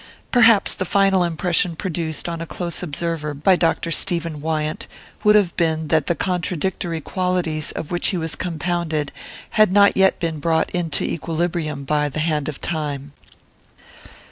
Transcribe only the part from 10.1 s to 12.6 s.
been brought into equilibrium by the hand of